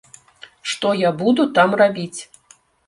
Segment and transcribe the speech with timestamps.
[0.71, 2.21] Што я буду там рабіць?